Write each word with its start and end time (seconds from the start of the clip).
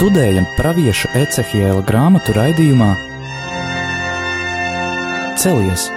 Studējam 0.00 0.46
pravieša 0.56 1.10
Ecehiela 1.12 1.82
grāmatu 1.84 2.32
raidījumā 2.32 2.86
Celies! 5.36 5.90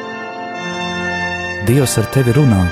Dievs 1.63 1.95
ar 2.01 2.09
tevi 2.11 2.35
runā! 2.35 2.65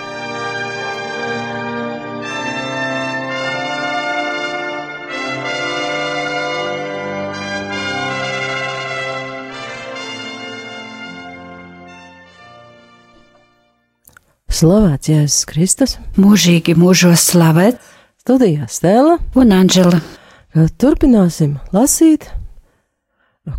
Slavēts 14.52 15.16
Jēzus 15.16 15.47
Kristus, 15.47 16.00
mūžīgi 16.19 16.75
mūžos 16.75 17.29
slavēt, 17.32 17.79
studijā 18.19 18.68
Stēla 18.68 19.21
un 19.39 19.61
Anģela. 19.63 20.04
Turpināsim 20.51 21.54
lasīt, 21.71 22.25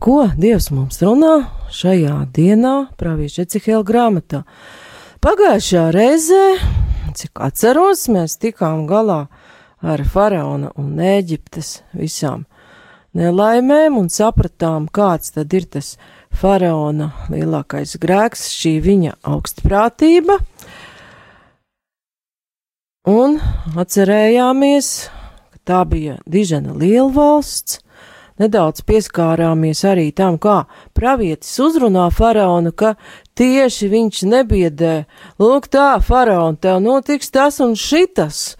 ko 0.04 0.26
Dievs 0.36 0.66
mums 0.76 0.98
runā 1.00 1.46
šajā 1.72 2.18
dienā, 2.36 2.72
pravieša 3.00 3.46
Ecihela 3.46 3.80
grāmatā. 3.88 4.42
Pagājušajā 5.24 5.84
reizē, 5.96 6.42
cik 7.16 7.40
atceros, 7.40 8.02
mēs 8.12 8.36
tikām 8.42 8.82
galā 8.90 9.22
ar 9.80 10.02
faraona 10.04 10.74
un 10.76 11.00
Ēģiptes 11.00 11.70
visām 11.96 12.44
nelaimēm 13.16 13.96
un 13.96 14.12
sapratām, 14.12 14.90
kāds 14.92 15.32
tad 15.32 15.56
ir 15.56 15.64
tas 15.72 15.94
faraona 16.28 17.08
lielākais 17.32 17.96
grēks, 18.04 18.50
šī 18.52 18.74
viņa 18.84 19.16
augstprātība. 19.32 20.42
Un 23.08 23.40
atcerējāmies, 23.80 24.92
tā 25.68 25.82
bija 25.88 26.18
dižena 26.26 26.74
lielvalsts, 26.76 27.80
nedaudz 28.42 28.82
pieskārāmies 28.86 29.82
arī 29.88 30.10
tam, 30.16 30.38
kā 30.38 30.64
pravietis 30.96 31.52
uzrunā 31.62 32.08
faraonu, 32.14 32.72
ka 32.72 32.94
tieši 33.38 33.90
viņš 33.92 34.22
nebiedē, 34.32 34.94
lūk 35.42 35.68
tā, 35.72 35.96
faraon, 36.02 36.56
tev 36.56 36.82
notiks 36.84 37.30
tas 37.34 37.60
un 37.64 37.76
šitas. 37.78 38.56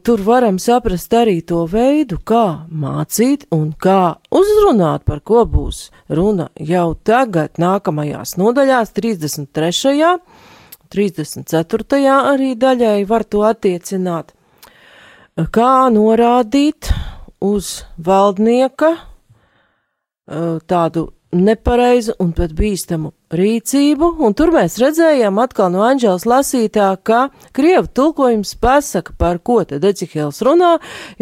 Tur 0.00 0.22
varam 0.24 0.56
saprast 0.62 1.12
arī 1.12 1.42
to 1.44 1.66
veidu, 1.68 2.16
kā 2.24 2.64
mācīt 2.72 3.44
un 3.52 3.74
kā 3.76 4.16
uzrunāt, 4.32 5.04
par 5.04 5.20
ko 5.20 5.42
būs 5.44 5.90
runa 6.08 6.48
jau 6.56 6.94
tagad, 7.04 7.58
nākamajās 7.60 8.38
nodaļās, 8.40 8.94
33. 8.96 10.16
34. 10.88 12.00
arī 12.32 12.54
daļai 12.56 13.04
var 13.04 13.28
to 13.28 13.44
attiecināt. 13.44 14.32
Kā 15.38 15.86
norādīt 15.94 16.88
uz 17.38 17.84
valdnieka 17.94 18.88
tādu 20.66 21.04
nepareizu 21.30 22.16
un 22.18 22.32
pat 22.34 22.50
bīstamu 22.58 23.12
rīcību, 23.30 24.08
un 24.24 24.34
tur 24.34 24.50
mēs 24.50 24.80
redzējām 24.82 25.38
atkal 25.38 25.70
no 25.70 25.84
Anģēlas 25.86 26.24
lasītā, 26.26 26.88
ka 27.06 27.28
Krievu 27.54 27.86
tulkojums 27.86 28.56
pasaka, 28.58 29.14
par 29.14 29.38
ko 29.38 29.60
tad 29.68 29.86
Ecihēls 29.86 30.42
runā, 30.42 30.72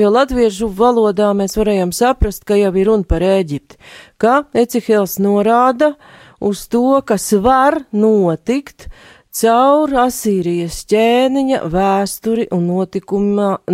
jo 0.01 0.09
latviešu 0.15 0.71
valodā 0.79 1.35
mēs 1.37 1.59
varējām 1.61 1.93
saprast, 1.93 2.47
ka 2.49 2.57
jau 2.57 2.73
ir 2.73 2.89
runa 2.89 3.05
par 3.05 3.21
Ēģipti, 3.27 3.77
ka 4.17 4.47
Ecihēls 4.57 5.19
norāda 5.21 5.93
uz 6.41 6.65
to, 6.73 7.03
kas 7.05 7.35
var 7.37 7.83
notikt, 7.93 8.89
caur 9.37 9.93
Asīrijas 10.07 10.79
ķēniņa 10.89 11.59
vēsturi 11.73 12.47
un 12.55 12.71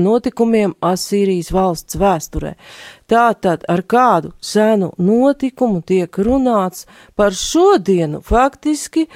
notikumiem 0.02 0.74
Asīrijas 0.82 1.52
valsts 1.54 1.98
vēsturē. 2.00 2.56
Tātad 3.10 3.66
ar 3.70 3.84
kādu 3.86 4.32
senu 4.42 4.90
notikumu 4.98 5.82
tiek 5.86 6.18
runāts 6.18 6.86
par 7.14 7.36
šodienu 7.36 8.22
faktiski 8.26 9.06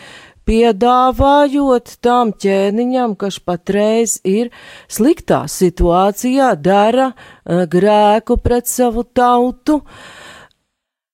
piedāvājot 0.46 1.96
tam 2.04 2.30
ķēniņam, 2.30 3.16
kas 3.18 3.40
patreiz 3.42 4.20
ir 4.22 4.52
sliktā 4.86 5.42
situācijā, 5.50 6.52
dara 6.54 7.10
grēku 7.44 8.38
pret 8.38 8.70
savu 8.70 9.02
tautu, 9.02 9.80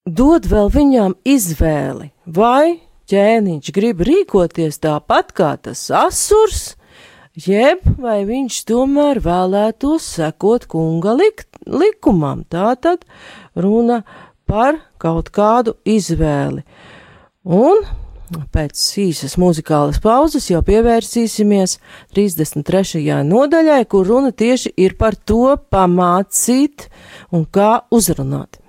dod 0.05 0.45
vēl 0.51 0.73
viņām 0.77 1.17
izvēli, 1.25 2.11
vai 2.29 2.92
ķēniņš 3.11 3.73
grib 3.75 4.03
rīkoties 4.07 4.79
tāpat 4.83 5.33
kā 5.35 5.53
tas 5.61 5.81
asurs, 5.93 6.75
jeb 7.33 7.83
vai 7.99 8.21
viņš 8.27 8.59
tomēr 8.69 9.21
vēlētos 9.23 10.05
sekot 10.19 10.67
kunga 10.71 11.15
lik 11.17 11.45
likumam. 11.67 12.45
Tātad 12.49 13.05
runa 13.55 14.03
par 14.49 14.79
kaut 15.01 15.31
kādu 15.33 15.75
izvēli. 15.87 16.63
Un 17.43 17.83
pēc 18.53 18.79
īsas 19.03 19.35
muzikālas 19.41 19.99
pauzes 20.01 20.47
jau 20.49 20.61
pievērsīsimies 20.65 21.77
33. 22.15 23.03
nodaļai, 23.27 23.83
kur 23.89 24.07
runa 24.07 24.31
tieši 24.31 24.73
ir 24.79 24.97
par 24.97 25.15
to 25.15 25.57
pamācīt 25.73 26.87
un 27.35 27.45
kā 27.45 27.83
uzrunāt. 27.93 28.62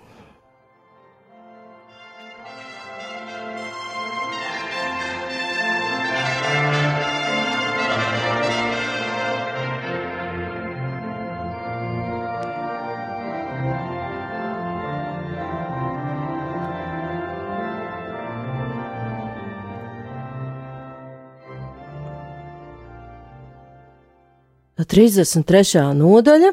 33. 24.88 25.92
nodaļa 25.96 26.52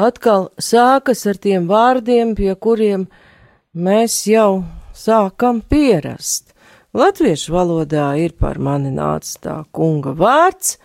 atkal 0.00 0.48
sākas 0.60 1.26
ar 1.28 1.38
tiem 1.40 1.68
vārdiem, 1.70 2.34
pie 2.36 2.54
kuriem 2.56 3.06
mēs 3.74 4.22
jau 4.28 4.64
sākam 4.96 5.60
pierast. 5.60 6.54
Latviešu 6.96 7.54
valodā 7.54 8.08
ir 8.18 8.34
par 8.34 8.58
mani 8.58 8.90
nācis 8.90 9.38
tā 9.38 9.60
kunga 9.70 10.10
vārds, 10.18 10.78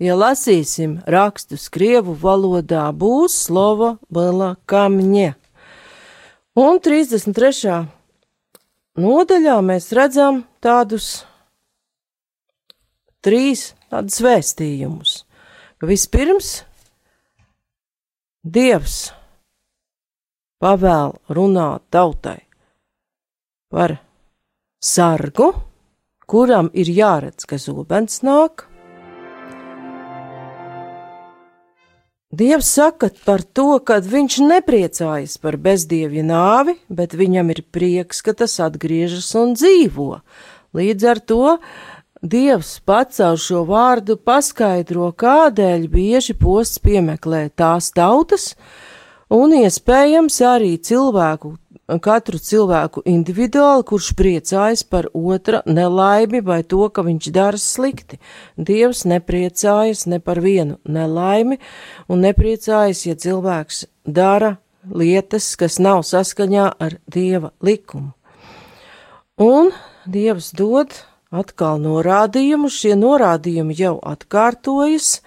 ja 0.00 0.16
lasīsim 0.16 1.00
rakstus 1.04 1.68
krievu 1.68 2.14
valodā 2.16 2.86
būs 2.96 3.36
slova 3.46 3.98
bela 4.08 4.54
kamņa. 4.70 5.34
Un 6.60 6.80
33. 6.80 7.76
nodaļā 9.00 9.58
mēs 9.62 9.92
redzam 9.96 10.44
tādus 10.64 11.20
trīs 13.20 13.74
tādus 13.92 14.22
vēstījumus. 14.24 15.20
Vispirms 15.80 16.58
Dievs 18.44 19.14
pavēl 20.60 21.14
runāt 21.32 21.86
tautai 21.88 22.42
par 23.72 23.94
sargu, 24.76 25.54
kuram 26.28 26.68
ir 26.76 26.90
jāredz, 26.92 27.48
ka 27.48 27.56
zobens 27.56 28.20
nāk. 28.20 28.66
Dievs 32.28 32.68
saka 32.76 33.08
par 33.24 33.40
to, 33.40 33.80
ka 33.80 34.02
viņš 34.04 34.36
nepriecājas 34.52 35.40
par 35.40 35.56
bezdievju 35.56 36.26
nāvi, 36.28 36.76
bet 36.92 37.16
viņam 37.16 37.56
ir 37.56 37.64
prieks, 37.72 38.20
ka 38.20 38.36
tas 38.36 38.60
atgriežas 38.60 39.32
un 39.32 39.56
dzīvo. 39.56 40.20
Līdz 40.76 41.08
ar 41.08 41.24
to 41.24 41.56
Dievs 42.20 42.82
pats 42.84 43.16
ar 43.24 43.38
šo 43.40 43.62
vārdu 43.64 44.18
paskaidro, 44.20 45.06
kādēļ 45.16 45.86
bieži 45.88 46.34
posts 46.36 46.76
piemeklē 46.84 47.46
tās 47.56 47.88
tautas, 47.96 48.50
un 49.32 49.54
iespējams 49.56 50.36
arī 50.44 50.74
cilvēku, 50.84 51.54
katru 52.04 52.36
cilvēku 52.36 53.06
individuāli, 53.08 53.88
kurš 53.88 54.12
priecājas 54.20 54.84
par 54.84 55.08
otra 55.16 55.62
nelaimi 55.64 56.44
vai 56.44 56.60
to, 56.60 56.90
ka 56.92 57.00
viņš 57.08 57.32
dara 57.32 57.56
slikti. 57.56 58.20
Dievs 58.60 59.06
nepriecājas 59.08 60.04
ne 60.04 60.20
par 60.20 60.44
vienu 60.44 60.76
nelaimi, 60.84 61.56
un 62.04 62.20
nepriecājas, 62.20 63.06
ja 63.08 63.16
cilvēks 63.16 63.86
dara 64.04 64.58
lietas, 64.84 65.54
kas 65.56 65.80
nav 65.80 66.04
saskaņā 66.04 66.72
ar 66.76 67.00
Dieva 67.08 67.56
likumu. 67.64 68.12
Un 69.40 69.72
Dievs 70.04 70.52
dod 70.52 70.92
atkal 71.30 71.78
norādījumus, 71.82 72.74
šie 72.82 72.96
norādījumi 72.98 73.76
jau 73.78 73.96
atkārtojas, 74.02 75.20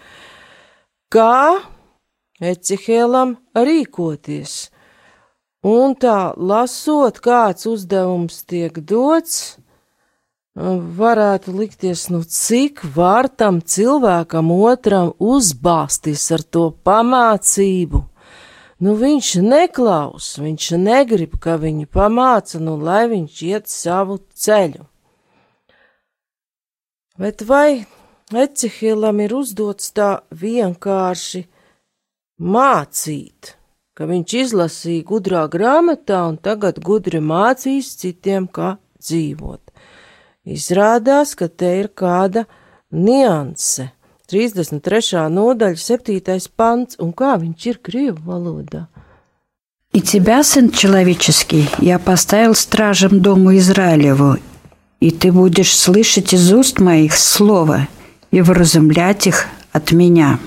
kā 1.13 1.63
Ecihēlam 2.43 3.37
rīkoties. 3.55 4.53
Un 5.63 5.93
tā 5.95 6.33
lasot, 6.35 7.21
kāds 7.23 7.69
uzdevums 7.69 8.41
tiek 8.49 8.81
dots, 8.83 9.55
varētu 10.53 11.53
likties, 11.55 12.09
nu 12.11 12.21
cik 12.23 12.83
var 12.95 13.29
tam 13.29 13.61
cilvēkam 13.61 14.51
otram 14.51 15.13
uzbāzties 15.19 16.25
ar 16.35 16.43
to 16.43 16.69
pamācību. 16.83 18.03
nu 18.83 18.95
viņš 18.99 19.35
neklaus, 19.39 20.37
viņš 20.37 20.71
negrib, 20.75 21.39
ka 21.39 21.55
viņi 21.55 21.85
pamāca, 21.87 22.59
nu 22.59 22.75
lai 22.75 23.07
viņš 23.07 23.43
iet 23.47 23.67
savu 23.71 24.19
ceļu. 24.35 24.92
Bet 27.18 27.42
vai 27.42 27.86
Ecihilam 28.28 29.20
ir 29.24 29.32
uzdots 29.34 29.90
tā 29.96 30.20
vienkārši 30.30 31.46
mācīt, 32.38 33.54
ka 33.96 34.06
viņš 34.10 34.34
izlasīja 34.42 35.06
gudrā 35.08 35.46
grāmatā 35.48 36.20
un 36.28 36.36
tagad 36.36 36.78
gudri 36.84 37.22
mācīs 37.24 37.94
citiem, 37.98 38.46
kā 38.46 38.76
dzīvot? 39.00 39.62
Izrādās, 40.48 41.34
ka 41.34 41.48
te 41.48 41.72
ir 41.80 41.88
kāda 41.96 42.44
nianse. 42.92 43.90
33. 44.28 45.24
nodaļa, 45.32 45.80
7. 45.80 46.52
pants, 46.52 47.00
un 47.00 47.14
kā 47.16 47.34
viņš 47.40 47.66
ir 47.72 47.80
Krievu 47.80 48.22
valodā. 48.28 48.86
И 49.94 50.02
тебя, 50.02 50.44
сын 50.44 50.70
человеческий, 50.70 51.66
я 51.78 51.98
поставил 51.98 52.54
стражем 52.54 53.22
дому 53.22 53.56
Израилеву, 53.56 54.36
и 55.03 55.11
ты 55.11 55.33
будешь 55.33 55.77
слышать 55.77 56.33
из 56.33 56.53
уст 56.53 56.79
моих 56.79 57.17
слово 57.17 57.89
и 58.31 58.39
вразумлять 58.39 59.27
их 59.27 59.47
от 59.73 59.91
меня. 59.91 60.39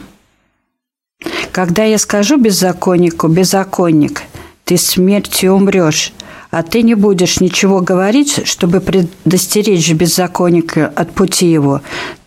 Когда 1.52 1.84
я 1.84 1.98
скажу 1.98 2.38
беззаконнику, 2.38 3.28
беззаконник, 3.28 4.22
ты 4.64 4.78
смертью 4.78 5.52
умрешь, 5.52 6.14
а 6.50 6.62
ты 6.62 6.80
не 6.80 6.94
будешь 6.94 7.38
ничего 7.40 7.82
говорить, 7.82 8.46
чтобы 8.48 8.80
предостеречь 8.80 9.92
беззаконника 9.92 10.86
от 10.86 11.12
пути 11.12 11.52
его, 11.52 11.82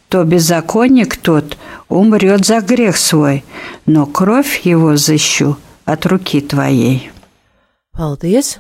то 0.08 0.24
беззаконник 0.24 1.18
тот 1.18 1.58
умрет 1.88 2.46
за 2.46 2.62
грех 2.62 2.98
свой, 2.98 3.44
но 3.88 4.06
кровь 4.06 4.62
его 4.66 4.98
защу 4.98 5.58
от 5.84 6.06
руки 6.06 6.42
твоей. 6.42 7.10
Paldies! 7.98 8.60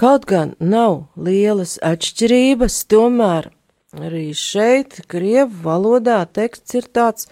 Kaut 0.00 0.22
gan 0.24 0.54
nav 0.64 1.10
lielas 1.20 1.74
atšķirības, 1.84 2.76
tomēr 2.88 3.50
arī 4.00 4.30
šeit, 4.32 5.02
krievu 5.12 5.58
valodā, 5.66 6.22
teksts 6.24 6.78
ir 6.78 6.86
tāds, 6.88 7.26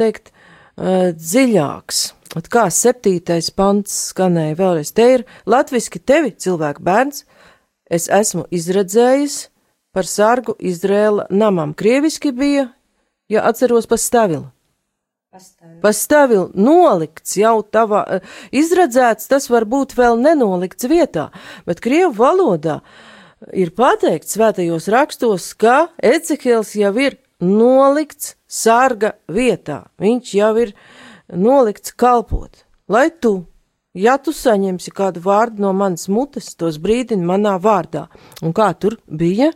teikt, 0.00 0.32
dziļāks. 0.74 2.00
At 2.34 2.48
kā 2.50 2.64
septītais 2.74 3.52
pants 3.54 3.94
skanēja 4.08 4.56
vēlreiz, 4.58 4.90
te 4.90 5.06
ir 5.18 5.24
latviski 5.46 6.02
tevi, 6.02 6.32
cilvēku 6.34 6.82
bērns, 6.82 7.22
es 7.86 8.08
esmu 8.10 8.48
izredzējis 8.50 9.36
par 9.94 10.08
sargu 10.08 10.56
Izrēla 10.58 11.28
namam. 11.30 11.70
Krieviski 11.70 12.32
bija, 12.34 12.66
ja 13.30 13.46
atceros 13.46 13.86
pa 13.86 14.00
stavilu. 14.00 14.48
Pastāvil 15.80 16.50
nolikts 16.52 17.38
jau 17.40 17.62
tavā, 17.64 18.02
izredzēts, 18.52 19.30
tas 19.30 19.48
var 19.48 19.64
būt 19.64 19.94
vēl 19.96 20.18
nenolikts 20.20 20.84
vietā, 20.90 21.30
bet 21.64 21.80
krievu 21.80 22.12
valodā 22.18 22.82
ir 23.56 23.72
pateikts 23.72 24.36
svētajos 24.36 24.90
rakstos, 24.92 25.46
ka 25.56 25.86
Ecehils 26.04 26.74
jau 26.76 26.92
ir 27.00 27.16
nolikts 27.40 28.34
sarga 28.44 29.14
vietā, 29.24 29.86
viņš 29.96 30.34
jau 30.36 30.52
ir 30.66 30.74
nolikts 31.32 31.96
kalpot, 31.96 32.66
lai 32.92 33.08
tu, 33.08 33.46
ja 33.96 34.18
tu 34.20 34.36
saņemsi 34.36 34.92
kādu 34.92 35.24
vārdu 35.24 35.64
no 35.64 35.72
manas 35.72 36.10
mutes, 36.12 36.52
tos 36.60 36.76
brīdini 36.76 37.24
manā 37.24 37.56
vārdā. 37.56 38.10
Un 38.44 38.52
kā 38.52 38.68
tur 38.76 39.00
bija? 39.08 39.54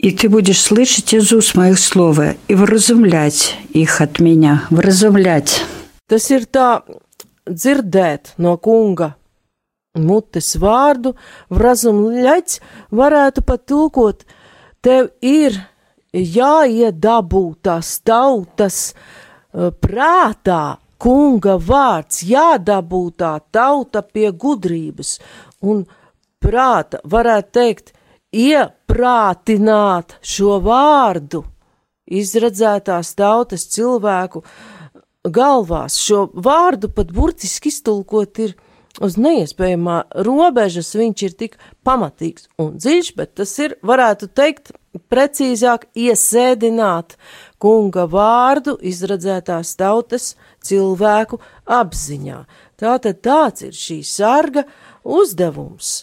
И 0.00 0.10
ты 0.10 0.28
будешь 0.28 0.60
слышать 0.60 1.14
из 1.14 1.32
уст 1.32 1.54
моих 1.54 1.78
слова 1.78 2.34
и 2.48 2.54
вразумлять 2.54 3.56
их 3.70 4.00
от 4.00 4.20
меня, 4.20 4.66
вразумлять. 4.70 5.64
Tas 6.06 6.28
ir 6.30 6.44
tā 6.46 6.84
dzirdēt 7.50 8.36
no 8.38 8.54
kunga 8.62 9.16
mutes 9.96 10.54
vārdu, 10.60 11.14
vrazumļaļs 11.50 12.60
varētu 12.94 13.42
pat 13.46 13.64
tulkot, 13.66 14.24
tev 14.84 15.10
ir 15.24 15.56
jāiedabū 16.12 17.44
tās 17.64 17.96
tautas 18.06 18.78
uh, 18.92 19.72
prātā, 19.72 20.78
kunga 21.00 21.56
vārds, 21.60 22.22
jādabū 22.24 23.02
tā 23.18 23.36
tauta 23.52 24.02
pie 24.02 24.30
gudrības 24.32 25.18
un 25.60 25.84
prāta, 26.40 27.02
varētu 27.04 27.52
teikt, 27.52 27.92
ieprātināt 28.31 30.17
šo 30.23 30.59
vārdu 30.63 31.43
izredzētās 32.11 33.13
tautas 33.15 33.67
cilvēku 33.71 34.43
galvās. 35.27 35.99
Šo 35.99 36.27
vārdu 36.33 36.91
pat 36.95 37.11
burtiski 37.15 37.71
iztulkot 37.71 38.39
ir 38.43 38.55
uz 39.03 39.15
neiespējamā 39.21 40.01
robežas, 40.25 40.91
viņš 40.97 41.23
ir 41.27 41.35
tik 41.39 41.57
pamatīgs 41.87 42.49
un 42.59 42.75
dziļš, 42.79 43.11
bet 43.15 43.35
tas 43.39 43.53
ir, 43.63 43.77
varētu 43.83 44.31
teikt, 44.35 44.73
precīzāk 45.11 45.87
iesēdināt 45.95 47.15
kunga 47.61 48.07
vārdu 48.11 48.75
izredzētās 48.83 49.77
tautas 49.79 50.33
cilvēku 50.63 51.39
apziņā. 51.63 52.43
Tātad 52.81 53.21
tāds 53.23 53.67
ir 53.67 53.77
šī 53.77 54.01
sarga 54.07 54.65
uzdevums. 55.05 56.01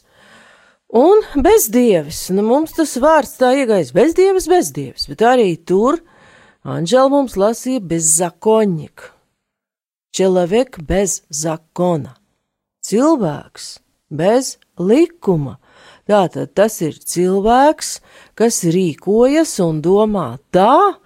Un 0.89 1.21
bezdievis, 1.37 2.31
nu 2.33 2.43
mums 2.47 2.73
tas 2.73 2.95
vārds 2.97 3.35
tā 3.37 3.51
iegais 3.61 3.91
bezdievis, 3.93 4.47
bezdievis, 4.49 5.05
bet 5.11 5.21
arī 5.21 5.51
tur 5.61 6.01
Anģela 6.65 7.11
mums 7.13 7.37
lasīja 7.37 7.83
bez 7.85 8.09
zakoņika. 8.17 9.13
Čelavek 10.17 10.81
bez 10.89 11.21
zakona. 11.29 12.17
Cilvēks 12.81 13.69
bez 14.09 14.57
likuma. 14.81 15.59
Tātad 16.09 16.55
tas 16.57 16.81
ir 16.81 16.97
cilvēks, 16.97 17.99
kas 18.33 18.65
rīkojas 18.65 19.59
un 19.61 19.85
domā 19.85 20.39
tā, 20.57 20.97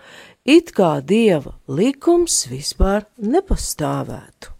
it 0.46 0.70
kā 0.78 1.00
dieva 1.02 1.58
likums 1.66 2.44
vispār 2.46 3.08
nepastāvētu. 3.18 4.51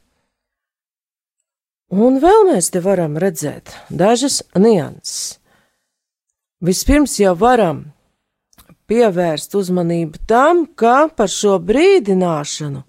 Un 1.93 2.17
vēl 2.23 2.47
mēs 2.49 2.71
te 2.73 2.81
varam 2.81 3.19
redzēt 3.21 3.69
dažas 3.93 4.38
nianses. 4.57 5.37
Vispirms 6.64 7.19
jau 7.21 7.35
varam 7.37 7.83
pievērst 8.88 9.52
uzmanību 9.59 10.23
tam, 10.25 10.62
ka 10.64 11.11
par 11.12 11.28
šo 11.28 11.59
brīdināšanu 11.61 12.81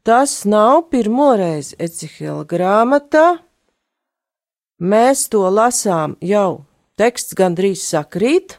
tas 0.00 0.46
nav 0.48 0.86
pirmoreiz 0.88 1.74
Ecihela 1.76 2.46
grāmatā. 2.48 3.26
Mēs 4.80 5.26
to 5.28 5.44
lasām 5.52 6.16
jau 6.24 6.64
teksts 6.96 7.36
gandrīz 7.36 7.84
sakrīt. 7.84 8.56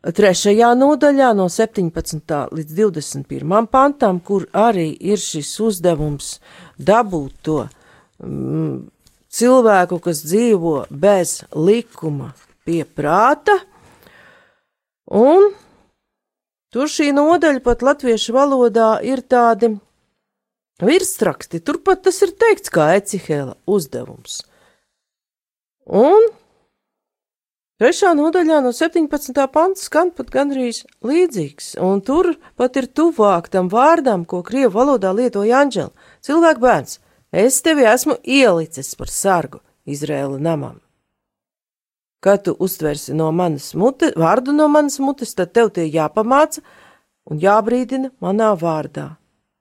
Trešajā 0.00 0.70
nodaļā 0.78 1.32
no 1.34 1.48
17. 1.50 2.38
līdz 2.54 2.78
21. 2.78 3.66
pantam, 3.66 4.22
kur 4.22 4.46
arī 4.54 4.92
ir 4.94 5.18
šis 5.18 5.50
uzdevums 5.58 6.36
dabūt 6.78 7.34
to 7.42 7.60
cilvēku, 9.30 10.00
kas 10.04 10.22
dzīvo 10.26 10.74
bez 10.90 11.40
likuma 11.54 12.32
pie 12.66 12.82
prāta, 12.84 13.56
un 15.10 15.50
tur 16.70 16.90
šī 16.90 17.10
nodaļa 17.16 17.62
pat 17.64 17.86
latviešu 17.86 18.34
valodā 18.36 18.90
ir 19.06 19.22
tādi 19.22 19.74
virsraksti, 20.80 21.60
turpat 21.60 22.04
tas 22.08 22.20
ir 22.24 22.34
teikts 22.36 22.72
kā 22.72 22.92
Ecihēla 22.98 23.56
uzdevums. 23.68 24.42
Un 25.90 26.30
Trešā 27.80 28.10
nodaļā 28.12 28.58
no 28.60 28.74
17. 28.76 29.38
panta 29.48 29.80
skan 29.80 30.10
pat 30.12 30.28
gandrīz 30.28 30.82
līdzīgs, 31.00 31.78
un 31.80 32.02
tur 32.04 32.34
pat 32.60 32.74
ir 32.76 32.90
tuvāk 32.92 33.46
tam 33.48 33.70
vārdam, 33.72 34.26
ko 34.28 34.42
krievu 34.44 34.74
valodā 34.74 35.14
lietoja 35.16 35.62
Anģela- 35.64 35.88
cilvēku 36.26 36.60
bērns. 36.60 36.98
Es 37.30 37.62
tevi 37.62 37.84
esmu 37.86 38.16
ielicis 38.26 38.96
par 38.98 39.06
sargu 39.06 39.60
Izrēla 39.86 40.40
namam. 40.42 40.80
Kad 42.20 42.42
tu 42.44 42.56
uztversi 42.58 43.14
no 43.14 43.30
manas 43.32 43.70
mutes, 43.78 44.16
vārdu 44.18 44.52
no 44.52 44.66
manas 44.68 44.98
mutes, 44.98 45.36
tad 45.38 45.52
tev 45.54 45.70
tie 45.76 45.86
jāpamāca 45.86 46.60
un 47.30 47.38
jābrīdina 47.38 48.10
manā 48.20 48.50
vārdā. 48.58 49.14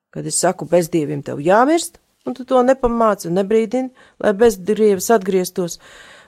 Kad 0.09 0.25
es 0.25 0.41
saku 0.41 0.65
bezdieviem 0.65 1.21
tev 1.21 1.39
jāmirst, 1.45 2.01
un 2.25 2.33
tu 2.33 2.43
to 2.43 2.63
nepamāci 2.65 3.29
un 3.29 3.37
nebrīdini, 3.37 3.93
lai 4.17 4.33
bezdievs 4.33 5.11
atgrieztos 5.13 5.77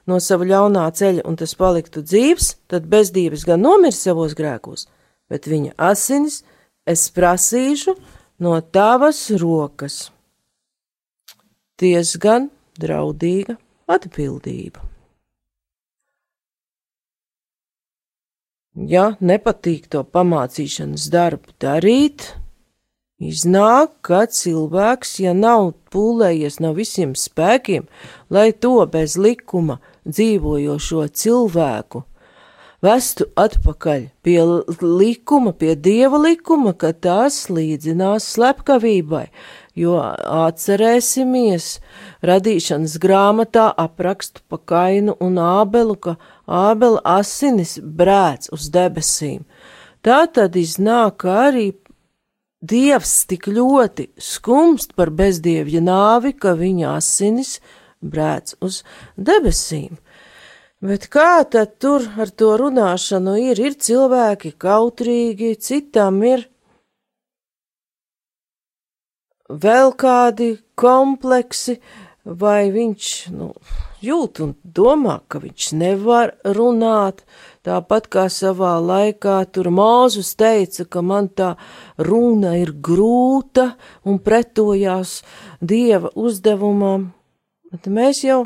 no 0.06 0.22
sava 0.22 0.46
ļaunā 0.46 0.86
ceļa 0.94 1.26
un 1.26 1.42
tas 1.42 1.58
paliktu 1.58 2.06
dzīves, 2.06 2.54
tad 2.70 2.86
bezdievis 2.86 3.50
gan 3.50 3.66
nomirs 3.66 4.06
savos 4.06 4.38
grēkos, 4.38 4.88
bet 5.26 5.50
viņa 5.50 5.74
asinis 5.90 6.44
es 6.86 7.10
prasīšu 7.18 7.98
no 8.46 8.60
tavas 8.62 9.26
rokas 9.42 10.12
diezgan 11.82 12.50
draudīga 12.80 13.58
atbildība. 13.92 14.86
Ja 18.88 19.18
nepatīk 19.20 19.90
to 19.92 20.06
pamācīšanas 20.08 21.10
darbu 21.12 21.52
darīt, 21.60 22.32
Iznāk, 23.22 24.00
ka 24.02 24.24
cilvēks, 24.26 25.20
ja 25.22 25.36
nav 25.38 25.76
pūlējies 25.94 26.56
no 26.64 26.72
visiem 26.74 27.12
spēkiem, 27.14 27.84
lai 28.34 28.48
to 28.50 28.80
bez 28.90 29.14
likuma 29.14 29.76
dzīvojošo 30.10 31.04
cilvēku 31.22 32.02
vestu 32.82 33.28
atpakaļ 33.38 34.08
pie 34.26 34.40
likuma, 34.82 35.54
pie 35.54 35.76
dieva 35.78 36.18
likuma, 36.24 36.74
ka 36.74 36.96
tas 36.98 37.44
līdzinās 37.54 38.26
slepkavībai, 38.34 39.28
jo 39.78 39.98
atcerēsimies 39.98 41.68
radīšanas 42.28 42.98
grāmatā 43.02 43.70
aprakstu 43.84 44.44
pa 44.50 44.60
kainu 44.72 45.16
un 45.20 45.40
ābelu, 45.42 45.96
ka 45.96 46.18
ābela 46.48 47.02
asinis 47.18 47.78
brēc 47.80 48.52
uz 48.52 48.68
debesīm. 48.74 49.46
Tā 50.02 50.26
tad 50.34 50.58
iznāk 50.58 51.26
arī 51.30 51.72
Dievs 52.62 53.24
tik 53.26 53.48
ļoti 53.50 54.12
skumst 54.22 54.92
par 54.94 55.10
bezdievja 55.10 55.80
nāvi, 55.82 56.36
ka 56.38 56.52
viņa 56.54 56.92
asinis 56.94 57.56
brēc 58.06 58.54
uz 58.62 58.84
debesīm. 59.18 59.98
Bet 60.82 61.08
kā 61.14 61.42
tad 61.50 61.80
tur 61.82 62.06
ar 62.22 62.30
to 62.30 62.52
runāšanu 62.62 63.34
ir? 63.42 63.58
Ir 63.58 63.80
cilvēki 63.82 64.54
kautrīgi, 64.62 65.56
citam 65.58 66.22
ir 66.22 66.51
vēl 69.52 69.94
kādi 70.00 70.56
kompleksi, 70.80 71.78
vai 72.24 72.70
viņš 72.72 73.08
nu, 73.34 73.50
jūt 74.06 74.42
un 74.46 74.54
domā, 74.64 75.20
ka 75.28 75.42
viņš 75.42 75.72
nevar 75.78 76.34
runāt, 76.46 77.24
tāpat 77.66 78.08
kā 78.14 78.28
savā 78.30 78.76
laikā 78.82 79.40
tur 79.54 79.72
Mūzus 79.74 80.34
teica, 80.38 80.86
ka 80.86 81.02
man 81.02 81.30
tā 81.30 81.56
runa 81.98 82.56
ir 82.62 82.74
grūta 82.74 83.72
un 84.06 84.22
pretojās 84.22 85.22
dieva 85.62 86.14
uzdevumam, 86.16 87.12
bet 87.72 87.90
mēs 87.90 88.24
jau 88.26 88.46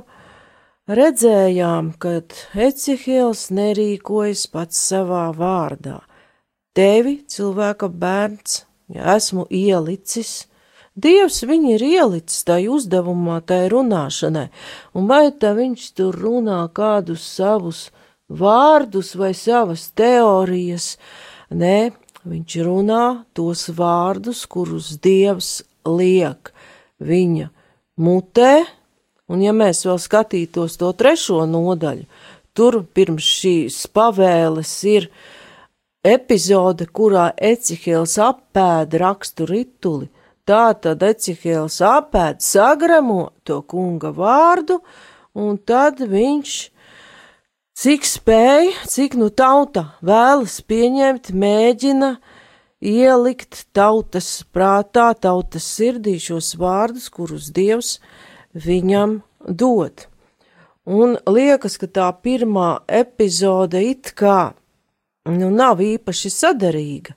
redzējām, 0.87 1.95
kad 1.99 2.35
Ecihils 2.55 3.49
nerīkojas 3.51 4.47
pats 4.51 4.81
savā 4.91 5.29
vārdā. 5.35 6.01
Tevi, 6.75 7.21
cilvēka 7.31 7.87
bērns, 7.87 8.65
ja 8.91 9.15
esmu 9.15 9.47
ielicis, 9.47 10.45
Dievs 10.95 11.41
viņu 11.43 11.73
ir 11.75 11.83
ielicis 11.83 12.45
tai 12.47 12.69
uzdevumā, 12.71 13.41
tai 13.43 13.65
runāšanai, 13.71 14.47
un 14.95 15.09
vai 15.11 15.27
tā 15.35 15.51
viņš 15.57 15.89
tur 15.97 16.15
runā 16.15 16.61
kādus 16.71 17.25
savus 17.35 17.89
vārdus 18.31 19.11
vai 19.19 19.33
savas 19.35 19.89
teorijas, 19.91 20.95
nē, 21.51 21.91
viņš 22.23 22.57
runā 22.63 23.03
tos 23.35 23.67
vārdus, 23.75 24.45
kurus 24.47 24.95
Dievs 25.03 25.65
liek 25.83 26.53
viņa 27.03 27.51
mutē, 27.99 28.63
un 29.27 29.43
ja 29.43 29.51
mēs 29.51 29.83
vēl 29.83 29.99
skatītos 29.99 30.79
to 30.79 30.95
trešo 30.95 31.43
nodaļu, 31.43 32.07
tur 32.55 32.85
pirms 32.95 33.33
šīs 33.43 33.83
pavēles 33.91 34.73
ir 34.87 35.11
epizode, 36.07 36.87
kurā 36.87 37.33
Ecihēls 37.35 38.15
apēda 38.21 39.03
rakstu 39.03 39.43
rituli, 39.49 40.07
Tā 40.45 40.75
tad 40.77 41.01
Ecihēls 41.01 41.79
apēd 41.81 42.43
sagramo 42.45 43.31
to 43.49 43.63
kunga 43.65 44.11
vārdu, 44.13 44.77
un 45.33 45.57
tad 45.57 46.03
viņš, 46.05 46.53
cik 47.81 48.05
spēj, 48.05 48.69
cik 48.85 49.17
nu 49.17 49.31
tauta 49.33 49.87
vēlas 50.05 50.59
pieņemt, 50.69 51.33
mēģina 51.33 52.11
ielikt 52.85 53.65
tautas 53.73 54.29
prātā, 54.53 55.09
tautas 55.17 55.65
sirdī 55.65 56.19
šos 56.21 56.53
vārdus, 56.61 57.09
kurus 57.09 57.49
Dievs 57.49 57.97
viņam 58.53 59.23
dod. 59.49 60.05
Un 60.85 61.17
liekas, 61.25 61.79
ka 61.81 61.89
tā 61.89 62.13
pirmā 62.21 62.83
epizode 62.85 63.81
it 63.81 64.13
kā 64.13 64.53
nu, 65.25 65.49
nav 65.49 65.81
īpaši 65.81 66.29
sadarīga, 66.29 67.15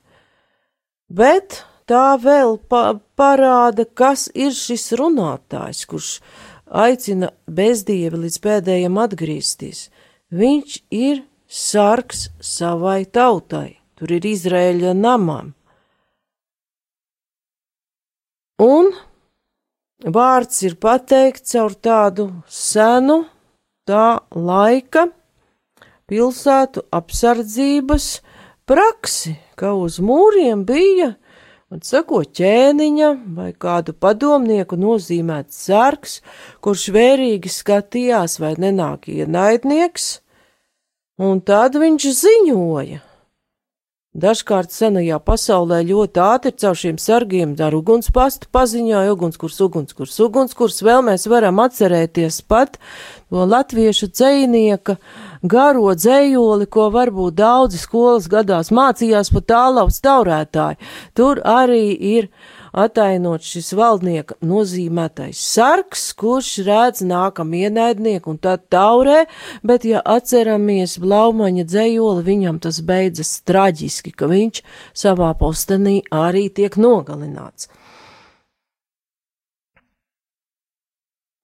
bet 1.13 1.67
tā 1.89 2.19
vēl 2.21 2.59
pa 2.71 2.99
parāda, 3.19 3.85
kas 3.85 4.29
ir 4.35 4.55
šis 4.57 4.93
runātājs, 5.01 5.85
kurš 5.89 6.11
aicina 6.69 7.33
bezdievi 7.49 8.25
līdz 8.25 8.39
pēdējiem 8.45 9.01
atgriezties. 9.01 9.89
Viņš 10.29 10.79
ir 10.93 11.23
sargs 11.49 12.29
savai 12.45 13.07
tautai, 13.09 13.79
tur 13.97 14.13
ir 14.13 14.27
Izraēļa 14.29 14.93
namām. 14.99 15.55
Un 18.59 18.91
vārds 20.05 20.65
ir 20.67 20.75
pateikts 20.83 21.55
caur 21.55 21.77
tādu 21.79 22.29
senu, 22.51 23.23
tā 23.89 24.21
laika 24.35 25.07
pilsētu 26.11 26.85
apsardzības 26.93 28.09
praksi, 28.69 29.37
ka 29.57 29.73
uz 29.79 30.01
mūriem 30.05 30.67
bija 30.69 31.15
un 31.73 31.83
sako 31.85 32.23
ķēniņa 32.25 33.11
vai 33.37 33.51
kādu 33.53 33.95
padomnieku 33.97 34.79
nozīmēts 34.81 35.59
sargs, 35.69 36.21
kurš 36.65 36.89
vērīgi 36.95 37.53
skatījās, 37.53 38.39
vai 38.43 38.55
nenāk 38.61 39.11
ienaidnieks, 39.13 40.09
un 41.21 41.45
tad 41.45 41.77
viņš 41.81 42.09
ziņoja. 42.23 43.05
Dažkārt 44.19 44.73
senajā 44.73 45.19
pasaulē 45.23 45.83
ļoti 45.87 46.21
ātri 46.25 46.51
caur 46.59 46.79
šiem 46.81 46.97
sargiem 46.99 47.53
ar 47.63 47.77
ugunspastu 47.77 48.49
paziņoja 48.51 49.13
ugunskurs, 49.15 49.61
ugunskurs, 49.63 50.17
ugunskurs, 50.25 50.81
vēl 50.83 51.05
mēs 51.07 51.29
varam 51.31 51.61
atcerēties 51.63 52.41
pat 52.49 52.81
to 53.29 53.45
latviešu 53.45 54.09
dzējnieka, 54.11 54.97
uh, 54.97 55.28
garo 55.43 55.95
dzējoli, 55.95 56.67
ko 56.67 56.89
varbūt 56.95 57.39
daudzi 57.39 57.81
skolas 57.81 58.29
gadās 58.31 58.73
mācījās 58.75 59.33
pat 59.35 59.49
tālaus 59.53 60.01
taurētāji. 60.05 60.79
Tur 61.15 61.43
arī 61.45 61.93
ir 61.95 62.31
atainot 62.73 63.45
šis 63.47 63.73
valdnieka 63.77 64.37
nozīmētais 64.45 65.41
sargs, 65.41 66.11
kurš 66.19 66.51
redz 66.67 67.03
nākam 67.07 67.55
ienaidnieku 67.57 68.35
un 68.35 68.39
tad 68.43 68.67
taurē, 68.73 69.25
bet 69.67 69.87
ja 69.89 70.03
atceramies 70.05 70.99
Blaumaņa 71.03 71.65
dzējoli, 71.69 72.27
viņam 72.27 72.61
tas 72.63 72.83
beidzas 72.85 73.39
traģiski, 73.49 74.13
ka 74.13 74.31
viņš 74.31 74.63
savā 74.95 75.33
postenī 75.39 76.01
arī 76.13 76.49
tiek 76.55 76.77
nogalināts. 76.77 77.71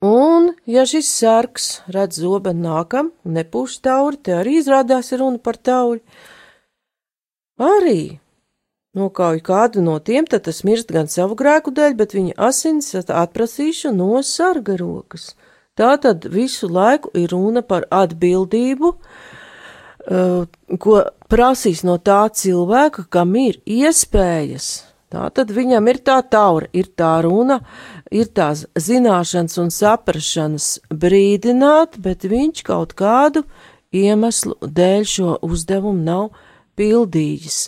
Un, 0.04 0.50
ja 0.68 0.82
šis 0.84 1.08
sargs 1.08 1.66
redz 1.94 2.18
zobenu 2.20 2.66
nākam 2.66 3.08
un 3.24 3.38
nepūš 3.38 3.78
tauri, 3.86 4.18
te 4.20 4.34
arī 4.36 4.58
izrādās 4.60 5.08
runa 5.16 5.40
par 5.40 5.56
tauri. 5.56 6.02
Arī 7.56 8.18
nokauj 8.98 9.40
kādu 9.46 9.80
no 9.86 9.96
tiem, 10.04 10.28
tad 10.28 10.44
tas 10.44 10.60
mirst 10.66 10.92
gan 10.92 11.08
savu 11.08 11.38
grēku 11.38 11.72
dēļ, 11.72 11.96
bet 11.96 12.12
viņa 12.18 12.36
asins 12.50 12.92
atprasīšu 13.00 13.94
no 13.96 14.20
sarga 14.22 14.76
rokas. 14.76 15.32
Tā 15.74 15.96
tad 16.02 16.28
visu 16.30 16.68
laiku 16.68 17.10
ir 17.18 17.32
runa 17.32 17.64
par 17.64 17.88
atbildību, 17.90 18.92
uh, 18.94 20.44
ko 20.84 21.00
prasīs 21.32 21.80
no 21.82 21.96
tā 21.96 22.26
cilvēka, 22.28 23.08
kam 23.08 23.34
ir 23.40 23.62
iespējas 23.64 24.93
Tā 25.14 25.28
tad 25.30 25.52
viņam 25.54 25.86
ir 25.92 26.00
tā 26.02 26.16
taura, 26.26 26.66
ir 26.74 26.88
tā 26.98 27.12
runa, 27.22 27.60
ir 28.10 28.32
tās 28.34 28.64
zināšanas 28.74 29.60
un 29.62 29.70
saprašanas 29.70 30.66
brīdināt, 30.90 32.00
bet 32.02 32.26
viņš 32.26 32.64
kaut 32.66 32.96
kādu 32.98 33.44
iemeslu 33.94 34.56
dēļ 34.58 35.06
šo 35.06 35.36
uzdevumu 35.46 36.02
nav 36.02 36.24
pildījis. 36.74 37.58